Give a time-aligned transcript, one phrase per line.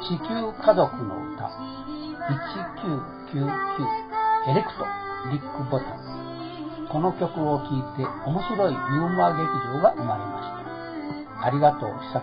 [0.00, 1.44] 地球家族の歌
[3.34, 3.46] 1999
[4.48, 4.86] エレクト
[5.30, 6.88] リック・ボタン。
[6.90, 8.82] この曲を聴いて面白いユー
[9.14, 11.46] モア劇場が生まれました。
[11.46, 12.22] ありがとう久家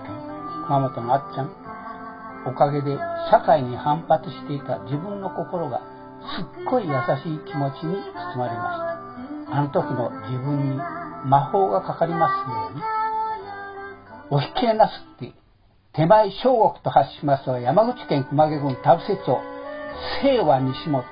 [0.66, 1.52] 熊本のあっちゃん。
[2.48, 2.98] おかげで
[3.30, 5.82] 社会に反発していた自分の心が
[6.36, 8.02] すっごい優しい気持ちに
[8.34, 8.74] 包まれま
[9.46, 9.56] した。
[9.56, 10.78] あの時の自分に
[11.26, 12.82] 魔法がかかりますように。
[14.30, 15.34] お引けなすって
[15.98, 19.42] 手前小国と発しますは山口県熊毛郡田伏町
[20.22, 21.04] 清和西本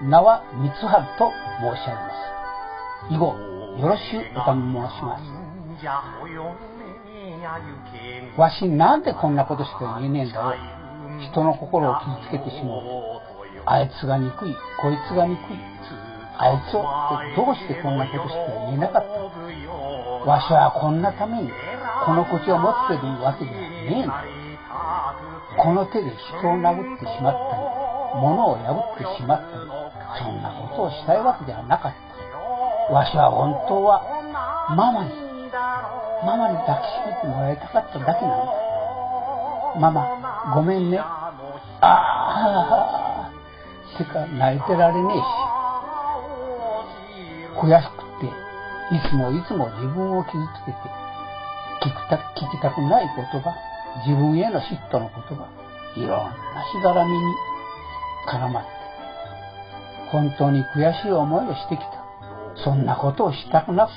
[0.00, 3.12] 名は光春と申し上げます。
[3.12, 3.36] 以後
[3.76, 5.24] よろしゅうお頼み申します。
[8.40, 10.54] わしなんでこんなことしか言えねえんだよ
[11.30, 12.80] 人の心を傷つけてしまう
[13.66, 15.58] あいつが憎いこいつが憎い
[16.38, 16.82] あいつを
[17.36, 19.10] どうしてこんなことしか言えなかった。
[20.24, 21.50] わしはこんなために
[22.10, 24.24] この口を持ってるわけではねえんだ
[25.62, 27.62] この手で人を殴ってしまったり
[28.18, 29.62] 物を破ってしまったり
[30.18, 32.92] そんなことをしたいわけではなかった。
[32.92, 34.02] わしは本当は
[34.74, 35.10] ママに
[36.26, 38.50] ママに抱きしめてもらいたかっただけなんだ。
[39.78, 40.98] ママごめんね。
[40.98, 41.30] あ
[41.80, 43.30] あ
[43.96, 45.22] てか泣いてられねえし。
[47.62, 48.26] 悔しくって
[48.96, 50.99] いつもいつも自分を傷つけて
[52.10, 53.54] 聞きた聞きたくない言葉
[54.04, 55.46] 自分への嫉妬の言葉
[55.96, 57.20] いろんなしがらみに
[58.28, 58.70] 絡まって
[60.10, 62.00] 本当に悔しい思いをしてきた。
[62.64, 63.90] そんなことをしたくなく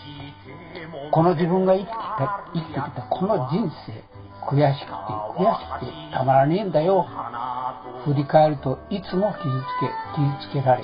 [1.11, 4.03] この自分が生きてきた生きてきたこの人生
[4.45, 4.93] 悔しくて
[5.33, 7.07] 悔しくてたまらねえんだよ。
[8.05, 10.83] 振り返るといつも傷つけ傷つけられ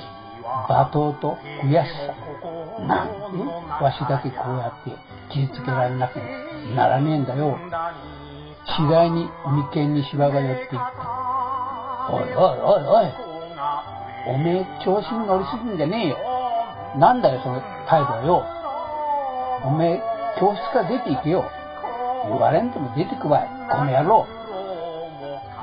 [0.68, 2.16] 罵倒と悔しさ。
[2.88, 3.44] なんで
[3.84, 4.92] わしだけこうやって
[5.32, 7.58] 傷つけられなくなならねえんだよ。
[8.66, 9.30] 次第に
[9.74, 10.80] 眉間にシワが寄っていった
[12.12, 13.12] おいおいおいおい。
[14.28, 16.18] おめえ調子に乗りすぎんじゃねえよ。
[16.98, 18.46] なんだよその態度はよ。
[19.66, 20.02] おめえ
[20.40, 21.46] 教室から出て行けよ。
[22.26, 23.50] 言われんでも出てくわい。
[23.72, 24.28] この野郎。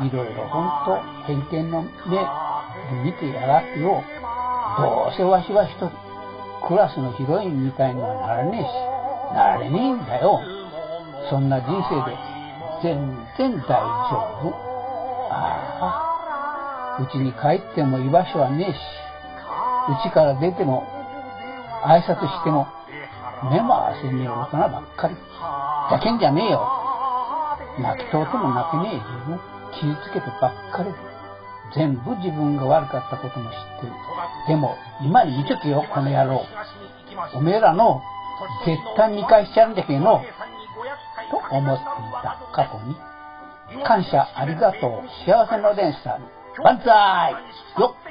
[0.02, 2.24] いろいろほんと偏見の目で
[3.04, 4.02] 見てやがってよ。
[4.78, 5.90] どうせわしは一人
[6.66, 9.34] クラスのヒロインみたいにはならねえし。
[9.34, 10.40] なれねえんだよ。
[11.31, 12.16] そんな人生で
[12.82, 14.54] 全然大丈夫。
[15.31, 17.03] ああ。
[17.03, 18.76] うちに帰っても居場所はねえし。
[19.88, 20.84] うちから出ても
[21.84, 22.66] 挨拶しても
[23.50, 25.15] 目も合わせねえ大人ばっかり。
[25.91, 26.66] だけんじゃねえよ。
[27.78, 29.38] 泣きとうても泣けねえ自分
[29.72, 30.91] 傷つけてばっかり
[31.75, 33.92] 全部自分が悪かったことも知ってる。
[34.48, 36.44] でも今に見とけよこの野郎。
[37.34, 38.03] おめえらの
[38.65, 40.20] 絶対見返しちゃうんだけど
[41.50, 41.86] 思ってい
[42.22, 42.96] た過去に
[43.84, 46.22] 感謝ありがとう幸せの連鎖
[46.62, 47.32] 万歳
[47.80, 48.06] よっ